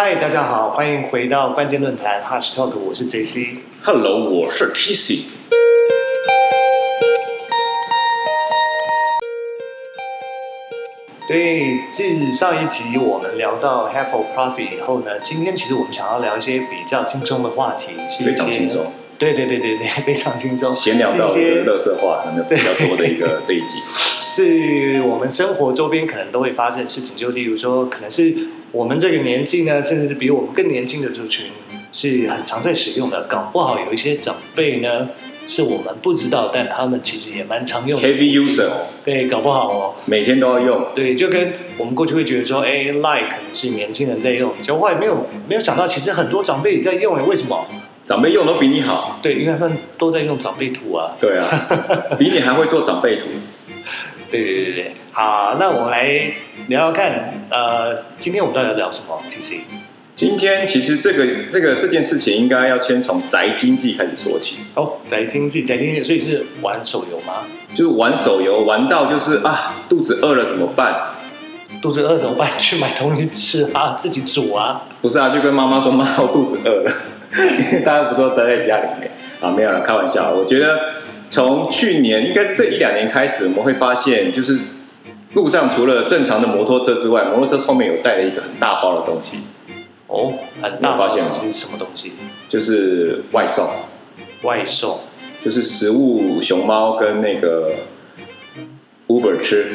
[0.00, 3.56] 嗨，大家好，欢迎回到关键论坛 Hush Talk，我是 JC。
[3.82, 5.24] Hello，我是 TC。
[11.26, 18.92] 对，自上一集我们聊到 Have for Profit 以后呢，今天其实我们想要聊一些比较轻松的话题，是非常轻松。
[19.18, 23.80] 对对对对对， 非常轻松，闲聊到是一些乐色话，可能比较多的一个 这一集。
[24.30, 28.32] 是我们生活周边可能都会发生的事情，就例如说，可能是
[28.72, 31.46] 我们这个年纪呢，甚至是比我们更年轻的族群，
[31.92, 33.22] 是很常在使用的。
[33.24, 35.08] 搞不好有一些长辈呢，
[35.46, 38.06] 是我们不知道，但他们其实也蛮常用的。
[38.06, 38.68] Heavy user，
[39.04, 39.94] 对，搞不好哦。
[40.04, 40.88] 每天都要用。
[40.94, 47.66] 对，就跟我们过去会觉得说，哎，Like 可能是年轻人在用，结果后来没有没有想到，其实很多长辈也在用诶，为什么？
[48.04, 49.18] 长辈用都比你好。
[49.22, 51.16] 对，因为他们都在用长辈图啊。
[51.20, 51.46] 对啊，
[52.18, 53.26] 比你还会做长辈图。
[54.30, 56.06] 对对对对，好，那我们来
[56.68, 59.60] 聊聊看，呃，今天我们到底要聊什么？T C。
[60.14, 64.56] 今天其实这个这个这件事情，应该要先从宅经济开始说起。
[64.74, 67.44] 哦，宅经济，宅经济，所以是玩手游吗？
[67.74, 71.12] 就是玩手游玩到就是啊，肚子饿了怎么办？
[71.80, 72.50] 肚子饿怎么办？
[72.58, 74.82] 去买东西吃啊，自己煮啊。
[75.00, 76.92] 不是啊，就跟妈妈说妈，我肚子饿了。
[77.84, 79.50] 大家不都待在家里面啊？
[79.50, 80.32] 没有了，开玩笑。
[80.32, 80.80] 我觉得
[81.30, 84.58] 从去年应该是这一两年开始，我们会发现，就是
[85.34, 89.38] 路上除了正常的摩托车之外，摩托车后面有带了一个很大包的东西，
[90.06, 92.12] 哦，很大有发现吗这是什么东西？
[92.48, 93.68] 就是外送，
[94.42, 95.00] 外送。
[95.40, 97.72] 就是食物熊猫跟那个
[99.06, 99.66] Uber 吃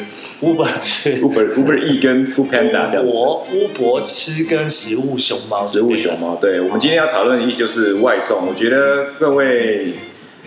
[0.42, 1.22] Uber 吃。
[1.22, 3.10] ，Uber Uber E 跟 Food Panda 这样子。
[3.10, 5.64] 我乌博吃跟食物熊猫。
[5.64, 8.46] 食物熊猫，对我们今天要讨论的意义就是外送。
[8.46, 9.94] 我觉得各位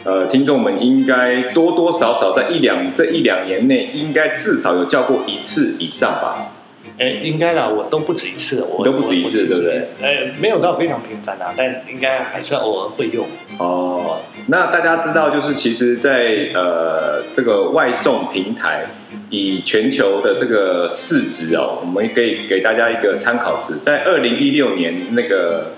[0.07, 6.53] 呃听众们应该多多少少在一两这一两年内，应该至少有叫过一次以上吧。
[6.97, 9.87] 哎，应该啦，我都不止一次，我都不止一次我对不对？
[10.01, 13.27] 哎，没有到非常频繁啊，但应该还算偶尔会用。
[13.59, 18.87] 哦，那大家知道，就是其实在，呃这个外送平台，
[19.29, 25.73] 以全球的这个市值哦，我们可以给大家一个参考值，在二零一六年那个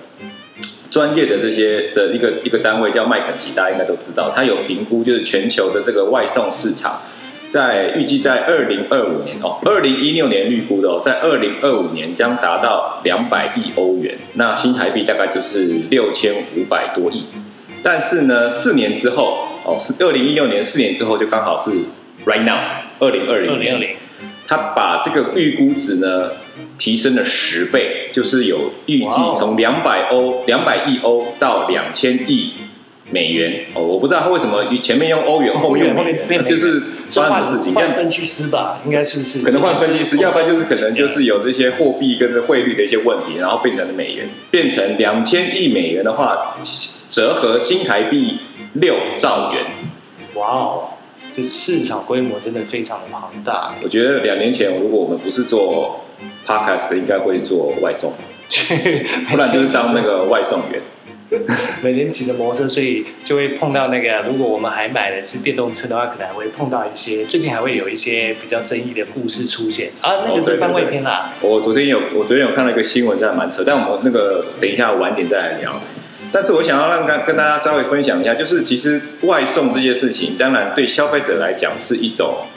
[0.92, 7.02] 专业的这些的一个一个单位叫麦肯锡，大家应该都知道，它有评估就是全球的这个外送市场。
[7.50, 17.26] 在预计在二零二五年哦，二零一六年预估的哦，在二零二五年将达到两百亿欧元，那新台币大概就是六千五百多亿。
[17.82, 21.72] 但是呢，四年之后哦，是二零一六年四年之后，就刚好是
[22.28, 22.60] right now
[23.00, 23.90] 二零二二零零二零，
[24.48, 26.34] 他把这个预估值呢
[26.78, 32.54] 提升了十倍，就是有预计从两百欧两百亿欧到两千亿
[33.12, 35.96] 美元哦，我不知道他为什么前面用欧元，后面
[36.30, 37.74] 用就是发生什么事情？
[37.74, 39.44] 像换分析师吧，应该是不是？
[39.44, 46.58] 可能换分析师，要不然就是可能就是有这些货币跟这汇率的一些问题，然后变成了美元，变成两千亿美元的话，
[47.10, 48.40] 折合新台币
[48.74, 49.66] 六兆元。
[50.36, 50.90] 哇哦，
[51.36, 53.74] 这市场规模真的非常的庞大。
[53.84, 56.06] 我觉得两年前，如果我们不是做
[56.46, 58.14] podcast，应该会做外送，
[59.30, 60.82] 不然就是当那个外送员。
[61.84, 64.28] 每天骑着摩托车，所以就会碰到那个。
[64.28, 70.26] 如果我们还买的是电动车的话，可能还会碰到一些最近还会有一些比较争议的故事出现啊。
[70.26, 71.32] 那个哦对对是番外对篇啦。
[71.42, 75.80] 我昨天有，我昨天有看到一个新闻，真的蛮扯，但我们那个等一下晚点再来聊。
[76.32, 82.48] 但是我想要让跟跟大家稍微分享一下，就是其实外送这件事情，当然对消费者来讲是一种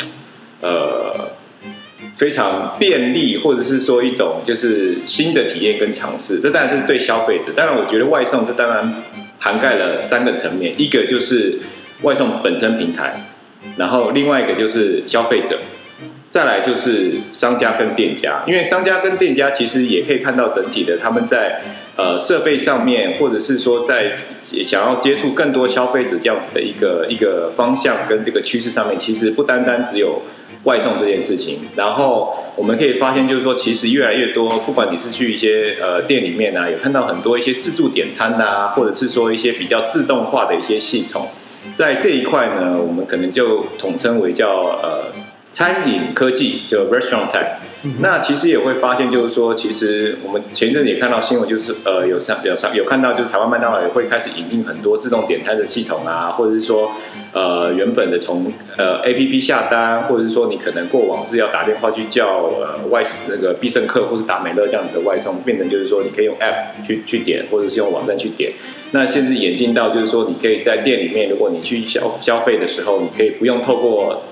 [0.62, 1.29] 呃
[2.22, 6.38] 非常便利，或者是说一种就是新的体验跟尝试。
[6.38, 7.50] 这当然是对消费者。
[7.56, 9.03] 当然，我觉得外送这当然
[9.41, 11.59] 涵盖了三个层面，一个就是
[12.03, 13.28] 外送本身平台，
[13.77, 15.59] 然后另外一个就是消费者。
[16.32, 21.60] 再来就是商家跟店家，因为商家跟店家其实也可以看到整体的他们在
[21.94, 24.16] 呃设备上面，或者是说在
[24.65, 30.22] 想要接触更多消费者这样子的一个一个方向跟这个趋势上面，其实不单单只有
[30.65, 31.69] 外送这件事情。
[31.76, 41.29] 然后我们可以发现，就是说其实越来越多，不管你是去一些呃店里面啊，有看到很多一些自助点餐的啊，或者是说一些比较自动化的一些系统，
[41.75, 45.12] 在这一块呢，我们可能就统称为叫呃。
[45.52, 47.58] 餐饮科技就 restaurant tech，、
[48.00, 56.93] 那其实也会发现，就是说，其实我们前一阵子也看到新闻，就是呃有上有上有看到，就是台湾麦当劳也会开始引进很多自动点餐的系统啊，或者是说
[57.32, 68.52] 呃原本的从呃 A P P 下单，或者是说你可能过往是要打电话去叫呃外那个必胜客或是达美乐这样子的外送，变成就是说你可以用 App 去去点，或者是用网站去点。
[68.93, 74.22] 那甚至演进到就是说，你可以在店里面，如果你去消消费的时候，你可以不用透过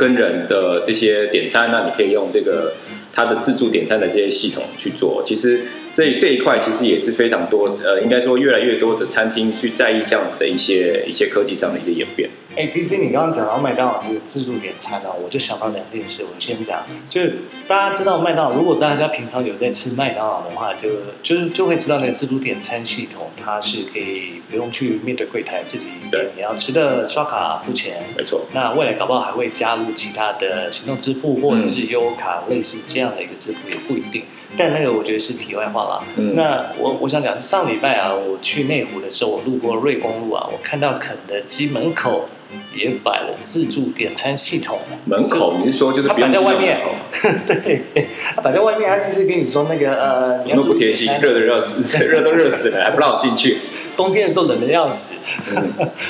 [0.00, 2.72] 跟人的这些点餐，那你可以用这个
[3.12, 5.22] 它的自助点餐的这些系统去做。
[5.22, 12.30] 其实这这一块其实也是非常多，呃，应该说越来越多的餐厅去在意这样子的一些一些科技上的一些演变。
[12.56, 16.24] 哎，PC，你刚刚讲到麦当劳这个自助点餐啊，我就想到两件事。
[16.24, 17.36] 我先讲，就是
[17.68, 20.88] 大家知道麦当劳，如果大家平常有在吃麦当劳的话，就
[21.22, 28.02] 就是就会知道那个自助点餐系统，它是可以不用去面对柜台，自己对你要吃的刷卡付钱。
[28.18, 34.24] 没错，那未来搞不好还会加入其他的行动支付或者是优卡类似这样的一个支付，也不一定。
[34.56, 36.02] 但那个我觉得是题外话啦。
[36.16, 42.28] 嗯那我我想讲，上礼拜啊，我去内湖的时候，我路过瑞公路啊，我看到肯德基门口
[42.74, 44.78] 也摆了自助点餐系统。
[45.04, 46.80] 门口你是说就是它不用摆在外面
[47.46, 47.82] 对，
[48.34, 53.58] 它摆在外面，他就是跟你说那个呃，你要那么不贴心，热的热死，热都热死了，还不让我进去。
[53.96, 55.26] 冬天的时候冷的要死，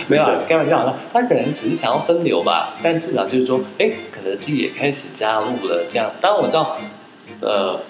[0.08, 0.94] 没有啊，开玩笑的。
[1.12, 6.10] 他可能只是想要分流吧，但至少就是说，哎，肯德基也开始加入了这样。
[6.20, 6.78] 当然我知道，
[7.40, 7.80] 呃，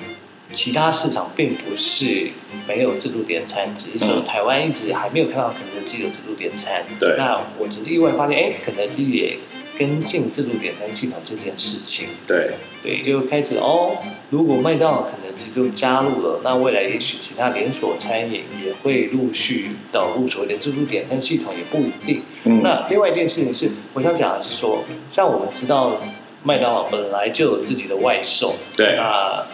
[0.52, 2.28] 其他市场并不是
[2.66, 6.84] 没有自助点餐，只是说嗯台湾一直还没有看到肯德基的自助点餐。
[6.98, 9.36] 对那我只是意外发现，哎，肯德基也
[9.78, 12.08] 跟进自助点餐系统这件事情。
[12.26, 13.96] 对，对，就开始哦。
[14.30, 22.22] 如果麦当劳、肯德基就加入了，那未来也许其他连锁餐饮也会陆续导入所谓的自助点餐系统，也不一定。
[22.44, 26.00] 嗯，那另外一件事情是，我想讲的是说，像我们知道
[26.42, 29.44] 麦当劳本来就有自己的外售，对，那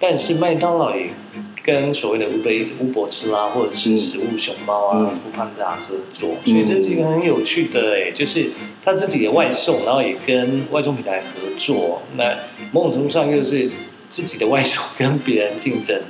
[0.00, 1.10] 但是麦当劳也
[1.62, 8.50] 跟所谓的 Uber Eats、Uber 吃啦，或者是嗯食物熊猫啊、胖达合作，嗯所以这是一个很有趣的哎，就是
[8.82, 12.34] 他自己的外送，然后也跟外送平台合作，那
[12.72, 13.70] 某种程度上又是
[14.08, 16.00] 自己的外送跟别人竞争。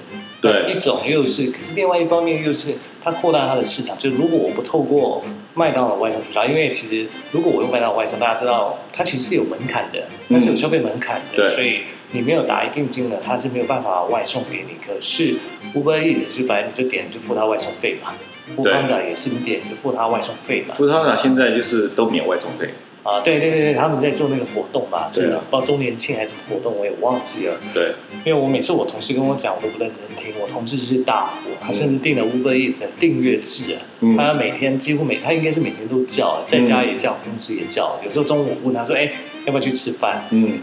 [0.41, 3.95] 对一种又是，可是另外一方面又是它扩大它的市场。
[3.99, 5.23] 就是如果我不透过
[5.53, 11.81] 麦当劳外送渠道，因为其实如果我用麦当劳外送，大家知道它其实是有门槛的，它是有消费门槛的，对所以
[12.13, 14.75] 你没有打一定金额，他是没有办法外送给你。
[14.87, 15.37] 可是
[15.75, 18.15] Uber Eats 就反正你就点就付他外送费嘛，
[18.57, 20.75] 富对邦达也是你点就付他外送费嘛。
[20.75, 22.71] 富康达现在就是都免外送费，
[23.05, 27.55] 啊，对对对对，他们在做那个活动嘛，是对啊不知道周年庆还是什么活动，我也忘记了。
[27.73, 27.93] 对，
[28.25, 30.35] 因为我每次我同事跟我讲，我都不认真听。
[30.41, 38.01] 我同事是大火，他甚至订了 Uber Eats 的订阅制，嗯他每天几乎每他应该是每天都叫，在家也叫，公司也叫。
[38.05, 39.13] 有时候中午我问他说：“哎，
[39.45, 40.59] 要不要去吃饭嗯，？”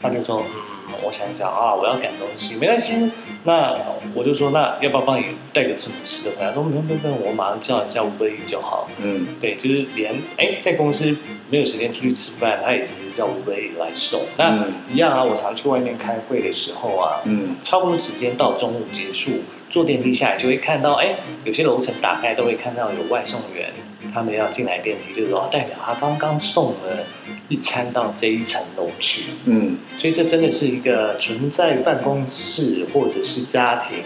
[0.00, 0.42] 他就说
[0.88, 3.10] ：“嗯，我想一想啊，我要赶东西，没关系。”
[3.44, 3.76] 那
[4.14, 11.16] 我就说：“那要不要帮你带个什么吃的回来？”他说：“不用不用不用，我马上叫一下 Uber Eats 就好。”嗯，对，就是连哎，在公司
[11.50, 14.22] 没有时间出去吃饭，他也直接叫 Uber Eats 来送。
[14.36, 21.14] 那嗯一样啊，我常去外面开会的时候啊，嗯，差不多时间到中午结束，坐电梯下来就会看到，哎，
[21.44, 23.72] 有些楼层打开都会看到有外送员，
[24.12, 27.04] 他们要进来电梯，就是说代表他刚刚送了
[27.48, 33.98] 一餐到这一层楼去，嗯，所以这真的是一个存在办公室或者是家庭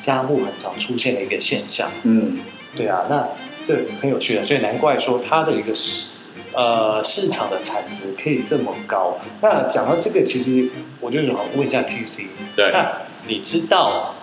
[0.00, 1.88] 家户很常出现的一个现象。
[2.02, 2.38] 嗯，
[2.74, 3.28] 对啊，那
[3.62, 6.16] 这很有趣的，所以难怪说它的一个市
[6.52, 9.18] 呃市场的产值可以这么高。
[9.40, 10.68] 那讲到这个，其实
[11.00, 12.26] 我就想问一下 TC，
[12.56, 14.15] 对，那你知道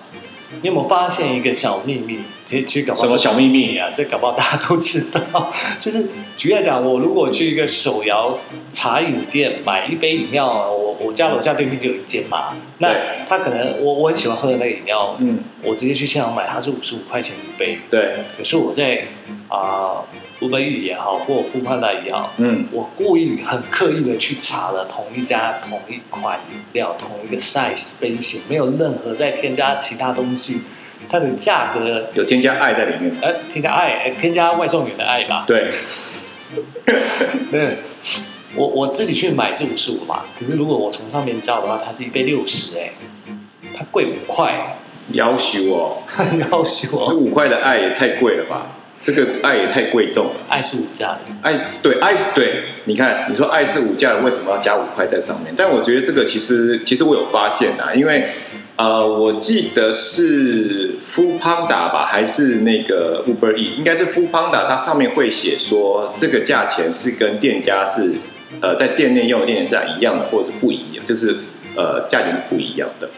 [0.61, 2.19] 你有没有发现一个小秘密？
[2.45, 3.89] 其实搞不好什么小秘密啊？
[3.95, 5.51] 这搞不好大家都知道。
[5.79, 6.05] 就是
[6.38, 8.38] 举例来讲，我如果去一个手摇
[8.71, 12.53] 茶饮店买一杯饮料，我我家楼下对面就有一间嘛。
[12.77, 12.94] 那
[13.27, 17.79] 他可能我我很喜欢喝的那个饮料，嗯，我直接去现场买，它是五十五块钱一杯。
[17.89, 19.06] 对，可是我在
[19.54, 20.02] 啊，
[20.42, 30.64] 五百亿也好，或富胖达也好，嗯，我故意很刻意的去查了同一家同一款饮料、同一个 size 杯型，没有任何再添加其他东西，
[31.07, 35.44] 它的价格有添加爱在里面，呃添加爱，呃添加外送员的爱吧。
[35.45, 35.69] 对，
[37.52, 37.78] 对，
[38.56, 42.90] 我我自己去买是五十五嘛，可是如果我从上面叫的话，它是一杯六十哎，
[43.78, 44.78] 它贵五块，
[45.12, 47.14] 要求哦，很 要求哦。
[47.14, 48.72] 五块的爱也太贵了吧？
[49.04, 50.31] 这个爱也太贵重了。
[50.48, 52.64] 爱是五价的，爱是对，爱是对。
[52.86, 55.54] 你看，你说爱是五价的，为什么要加五块在上面？
[55.56, 58.26] 但我觉得这个其实，其实我有发现啊，因为
[58.78, 68.14] 呃，我记得是 f o o Panda 吧，还是那个 Uber E，应该是 f o o Panda，它上面会写说这个价钱是跟店家是
[68.62, 71.38] 呃在店内用的店家是一样的，或者是不一样，就是
[71.76, 73.10] 呃价钱是不一样的。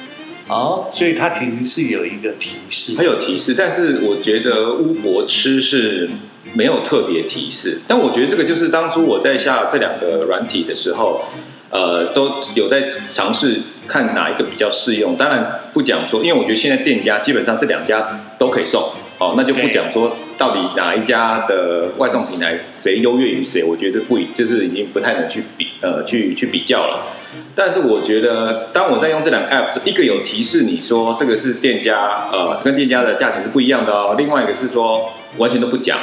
[0.48, 6.10] 哦，所以它其实是有一个提示，它有提示，但是我觉得乌博吃是
[6.54, 7.80] 没有特别提示。
[7.88, 11.26] 但我觉得这个就是当初我在下这两个软体的时候，
[11.72, 15.18] 呃，都有在尝试看哪一个比较适用。
[15.18, 27.14] 当然不讲说，因为我觉得现在店家基本上这两家都可以送，哦，那就不讲说到底哪一家的外送平台谁优越于谁，我觉得不就是已经不太能去比呃去去比较了。
[27.54, 36.00] 但是我觉得，当我在用这两个 app，一个有提示你说这个是店家呃跟店家的价钱是不一样的哦，另外一个是说完全都不讲。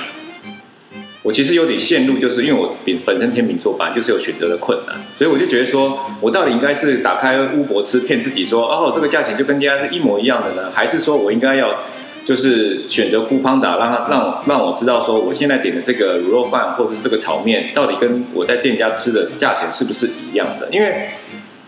[1.23, 11.83] 我其实有点陷入，就是因为我本本身天秤座吧就是有选择的困难，所以我就觉得说，我到底应该是打开乌博吃骗自己说，哦，这个价钱就跟店家是一模一样的呢，还是说我应该要
[12.25, 20.69] 就是选择富邦达，让他让让我知道说，我现在点的这个卤肉饭或者是这个炒面，到底跟我在店家吃的价钱是不是一样的？
[20.71, 21.09] 因为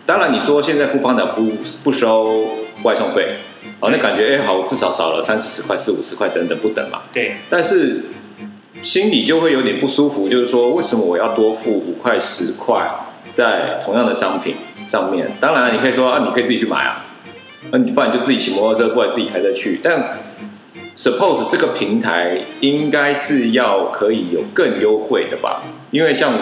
[0.05, 1.51] 当然你说现在富邦达不
[1.83, 2.49] 不收
[2.83, 3.37] 外送费，
[3.79, 7.01] 哦，那感觉哎好，至少少了三四十块、四五十块等等不等嘛。
[7.13, 8.01] 对，但是。
[8.83, 12.87] 心里就会有点不舒服，就是说，为什么我要多付五块十块
[13.33, 15.31] 在同样的商品上面？
[15.39, 17.04] 当然，你可以说啊，你可以自己去买啊，
[17.71, 19.79] 那你不然就自己骑摩托车，不然自己开车去。
[19.83, 20.19] 但
[20.95, 25.63] suppose 这个平台应该是要可以有更优惠的吧？
[25.91, 26.33] 因为像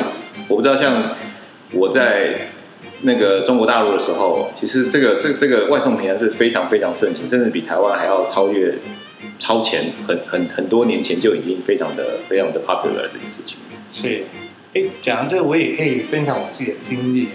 [0.48, 1.12] 我不知道，像
[1.72, 2.50] 我在
[3.02, 8.76] 那个中国大陆的时候，其实这个这这个外送平台是非常非常盛行，甚至比台湾还要超越。
[9.40, 13.58] 超前很很很多年前就已经非常的非常的 popular 这件事情。
[13.92, 14.24] 是，
[14.74, 17.30] 哎，讲到这个，我也可以分享我自己的经历。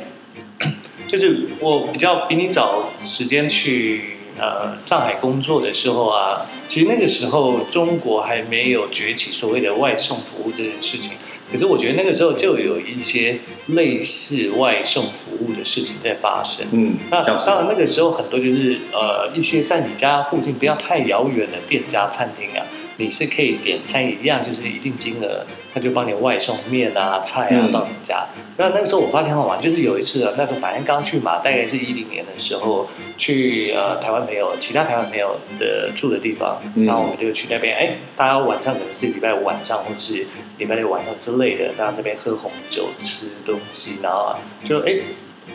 [1.09, 11.17] 就是我比较比你早时间去呃上海工作的时候啊，其实那个时候中国还没有崛起所谓的外送服务这件事情。
[11.51, 13.39] 可是我觉得那个时候就有一些
[13.69, 16.67] 类似外送服务的事情在发生。
[16.73, 22.67] 嗯，那当然那个时候很多就是呃一些在你家附近不要太遥远的店家餐厅啊，
[22.99, 25.47] 你是可以点餐一样，就是一定金额。
[25.73, 28.27] 他就帮你外送面啊、菜啊到你家。
[28.57, 37.77] 那那个时候我发现很好玩，就是有一次啊，那时候反正刚去嘛，大概是一零年的时候，去呃台湾朋友、其他台湾朋友的住的地方，然后我们就去那边。
[37.77, 40.27] 哎，大家晚上可能是礼拜五晚上或是
[40.57, 44.95] 礼拜六晚上之类的，大家这边喝红酒、吃东西，然后就哎。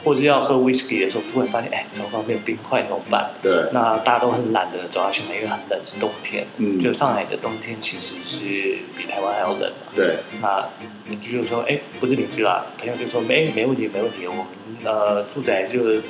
[0.04, 3.32] 或者要喝 whisky 的时候，突然发现，哎，厨房没有冰块怎么办？
[3.42, 6.46] 对，那大家都很懒得走下去买，因为很冷，是冬天。
[6.58, 8.46] 嗯，就上海的冬天其实是
[8.98, 9.92] 比台湾还要冷嘛。
[9.96, 10.68] 对，那
[11.10, 14.46] 邻居就说，哎，不是邻居啦，朋友就说，没，没问题，没问题，我们
[14.84, 16.02] 呃住宅就，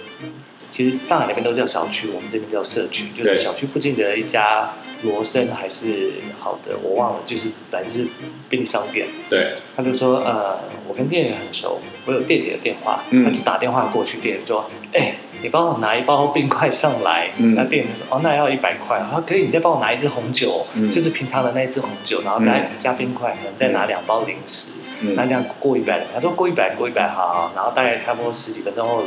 [0.71, 4.73] 其实上海那边都叫小区，我们这边叫社区，就是小区附近的一家。
[5.03, 8.07] 罗森还是好的，我忘了，就是来自
[8.49, 9.07] 便利商店。
[9.29, 17.29] 对，他就说，呃，我跟店员很熟，我有店里的电话，他就打电话过去，店员说，哎，你帮我拿一包冰块上来。
[17.37, 18.99] 嗯那店员说，哦，那要一百块。
[18.99, 24.79] 他说可以，你再帮我拿一支红酒，就是平常的那一支红酒，然后再加冰块，可能再拿两包零食。
[25.15, 27.51] 那这样过一百人，他说过一百，过一百，好好。
[27.55, 29.03] 然后大概差不多十几分钟后，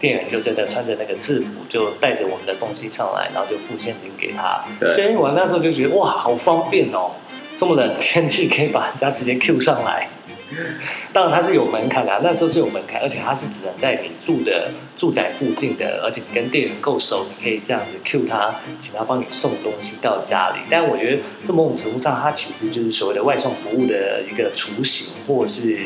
[0.00, 4.62] 店员就真的穿着那个制服，就带着我们的东西上来，然后就付现金给他。
[4.92, 7.12] 所以我那时候就觉得哇，好方便哦，
[7.56, 10.08] 这么冷天气可以把人家直接 Q 上来。
[11.12, 20.60] 当然它是有门槛的，那时候是有门槛，而且它是只能在你住的住宅附近的，而且你跟店员够熟，你可以这样子 Q 他，请他帮你送东西到家里。
[20.70, 25.80] 但我觉得这某种程度上，它其实就是所谓的外送服务的一个雏形，或者是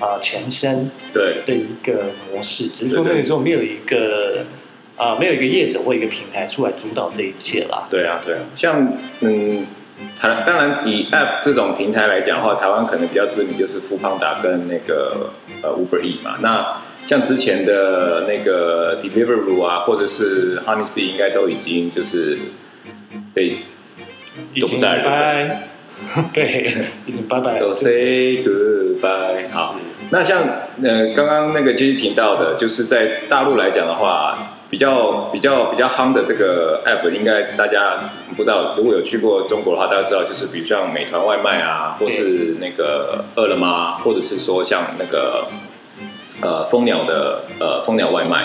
[0.00, 2.68] 啊前身对的一个模式。
[2.68, 4.44] 只是说那个时候没有一个
[4.96, 7.86] 啊没有一个业者或一个平台出来主导这一切啦。
[7.90, 9.66] 对啊，对啊，像嗯。
[10.16, 15.30] 台当然以 App 这种平台来讲的话，台湾可能比较知名就是富邦达跟那个
[15.62, 16.36] 呃 Uber E 嘛。
[16.40, 16.76] 那
[17.06, 22.38] 像之前的那个 Deliveroo 啊，或者是 Honeybee，应该都已经就是
[23.34, 23.58] 被
[24.60, 25.56] 都不在了。
[26.32, 27.58] 对，已经拜拜。
[27.60, 29.50] 都 say goodbye。
[29.52, 29.76] 好，
[30.10, 30.42] 那像
[30.82, 34.47] 呃刚刚那个杰西提到的，就是在大陆来讲的话。
[34.70, 38.74] 比较比较比较夯的这个 app，应该大家不知道。
[38.76, 45.46] 如果有去过中国的话，大家知道，就是比如像美团外卖啊，或是那个饿了么，或者是说像那个
[46.42, 48.44] 呃蜂鸟的呃蜂鸟外卖。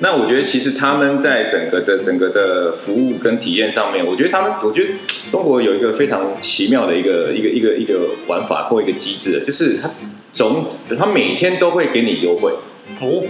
[0.00, 4.90] 那我觉得其实他们在整个的整个的服务跟体验上面，我觉得他们，我觉得
[5.30, 9.90] 中国有一个非常奇妙的一个一个一个一个玩法或一个机制，就是他
[10.34, 10.66] 总
[10.98, 12.52] 他每天都会给你优惠
[13.00, 13.24] 哦。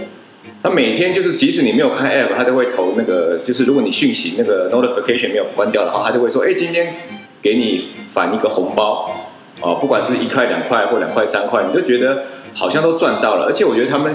[0.63, 6.93] 他每天就是，即使你没有开 app，他都会投那个，就是如果你讯息那个 notification 没有关掉的话，他就会说，哎，今天
[7.41, 9.27] 给你返一个红包，
[9.61, 12.23] 哦，不管是一块两块或两块三块，你就觉得
[12.53, 13.45] 好像都赚到了。
[13.45, 14.13] 而且我觉得他们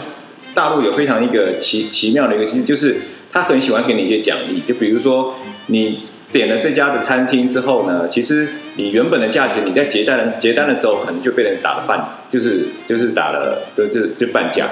[0.53, 2.97] 大陆有非常一个奇奇妙的一个，其实就是
[3.33, 5.37] 他很喜欢给你一些奖励，就比如说
[5.67, 6.01] 你
[6.33, 14.69] 点了这家的餐厅之后呢，其实你原本的价钱，你在结单结单的时候可能就被人打了半，就是就是打了就就就半价。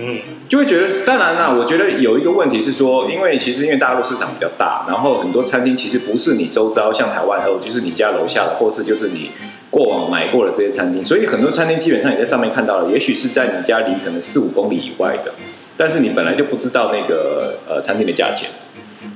[0.00, 0.16] 嗯，
[0.48, 9.32] 就会觉得，当然啦，我觉得有一个问题是说，因为其实因为大陆市场比较大，然后很多餐厅其实不是你周遭像台湾哦，就是你家楼下的，或是就是你
[9.70, 15.32] 过往买过的这些餐厅，所以很多餐厅基本上你在上面看到了，也许是在你家离可能四五公里以外的，
[15.76, 18.48] 但是你本来就不知道那个呃餐厅的价钱。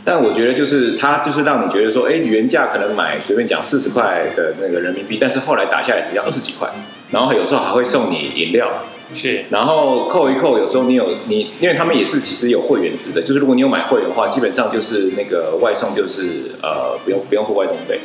[0.05, 6.69] 但我觉得就是它就是让你觉得说，哎，原价可能买随便讲四十块的那个人民币，但是后来打下来只要二十几块，
[7.13, 8.69] 然后有时候还会送你饮料。
[9.15, 18.01] 是，然后扣一扣，有时候你有你，因为他们也是其实有会员制的，就是如果你有买会员的话，基本上就是那个外送就是呃不用不用付外送费。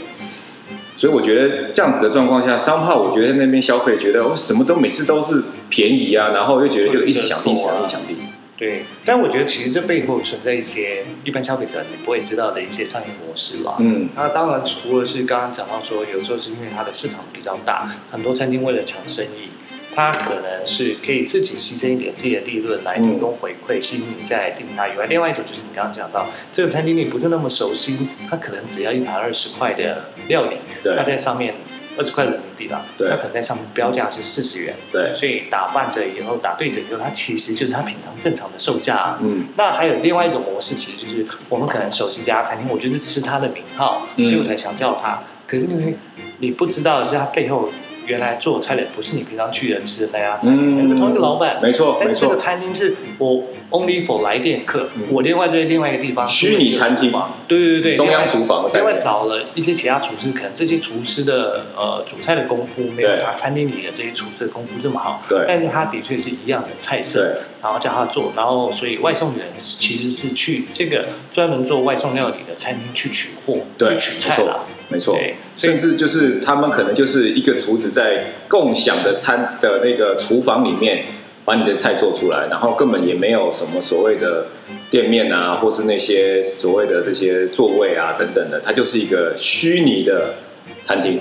[0.95, 8.15] 所以我觉得这样子的状况下，商炮我觉得在那边消费，觉得我什么都每次都是便宜啊，然后又觉得就一直想地想地想地。
[8.57, 13.75] 对，但我觉得其实这背后存在一些一般消费者你不会知道的一些商业模式啦。
[13.77, 19.49] 嗯，那当然除了是刚刚讲到说，有时候是因为它的市场比较大，很多餐厅为了抢生意。
[19.97, 30.57] 他可能是可以自己牺牲一点自己的利润来提供回馈，吸引你再订他以外，另外一种就是你刚刚讲到，这个餐厅你不是那么熟悉，他可能只要一盘二十块的料理，
[30.95, 31.55] 他在上面
[31.97, 39.17] 二十块人民币啦，他可能在上面标价是四十元，对，所以打半折以后打对折以后，它其实就是他平常正常的售价。
[39.19, 45.23] 嗯，那还有另外一种模式，其实就是我们可能熟悉这家餐厅，我觉得吃他的名号，所以我才想叫它。
[45.47, 45.95] 可是因为
[46.37, 47.71] 你不知道的是他背后。
[48.07, 57.11] 原来做菜的不是你平常去的吃的那家餐厅，是同一个老板，没错，但是这个餐厅是我 only for 来电客，我另外在另外一个地方虚拟餐厅，
[57.47, 74.59] 对对对对，中央厨房，另外找了一些其他厨师，可能这些厨师的呃煮菜的功夫没有他餐厅里的这些厨师的功夫这么好，对，但是他的确是一样的菜色，然后叫他做，然后所以外送员其实是去这个专门做外送料理的餐厅去取货，去，取菜啦。
[74.89, 75.17] 没错，
[75.57, 81.03] 甚至就是他们可能就是一个厨子在共享的餐的那个厨房里面
[81.43, 84.47] 把你的菜做出来，然后根本也没有什么所谓的
[84.89, 90.35] 店面啊，或是那些所谓的这些座位啊等等的，它就是一个虚拟的
[90.81, 91.19] 餐厅。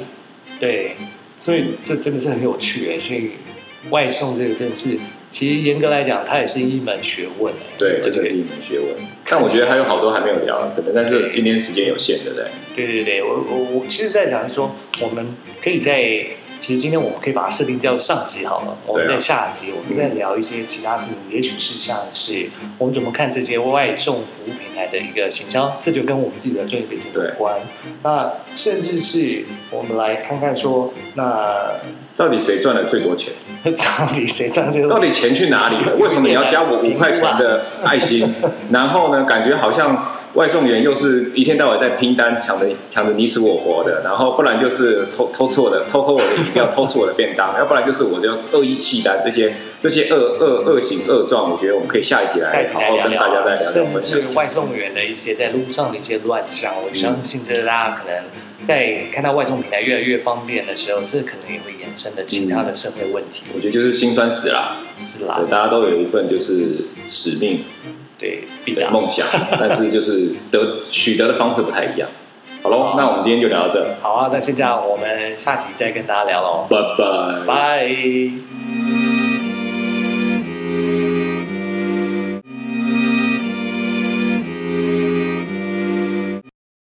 [0.60, 0.96] 对，
[1.38, 3.30] 所以这真的是很有趣哎，所以
[3.90, 4.98] 外送这个真的是。
[5.36, 8.88] 其实严格来讲，它也是一门学问对，真的是一门学问。
[9.28, 12.46] 但我觉得还有好多还没有聊，可能但是今天时间有限，对不对？
[12.74, 16.24] 对对对，我我我其实，在想是说，我们可以在。
[16.58, 27.60] 其实今天我们可以把它设定叫上集好了，我们在下集我们再聊一些其他事情，也许是像是我们怎么看这些外送服务平台的一个行销，这就跟我们自己的专业背景有关。
[28.02, 31.74] 那甚至是我们来看看说，那
[32.16, 33.32] 到底谁赚了最多钱？
[33.62, 34.90] 到底谁赚最多？
[34.90, 35.94] 到底钱去哪里了？
[35.96, 38.34] 为什么你要加我五块钱的爱心？
[38.70, 40.12] 然后呢，感觉好像。
[40.36, 54.00] 外送员又是一天到晚在拼单，抢的抢的你死我活的，然后不然就是偷偷吃我的，偷喝我的饮料，偷吃我的便当，要不然就是我就恶意弃单，这些这些恶恶恶行恶状，我觉得我们可以下一集来好好跟大家再聊聊。
[54.00, 58.24] 甚至外送员的一些在路上的一些乱象，我相信这大家可能
[58.62, 63.44] 在看到外送平台越来越方便的时候，这可能也会延伸的其他的社会问题。
[63.54, 67.64] 我觉得就是心酸死啦，是啦，大家都有一份就是使命。
[68.18, 68.44] 对，
[68.90, 69.26] 梦想，
[69.58, 72.08] 但是就是得取得的方式不太一样。
[72.62, 73.94] 好喽，那我们今天就聊到这。
[74.00, 76.66] 好啊，那现在我们下集再跟大家聊喽。
[76.68, 78.65] 拜拜，拜。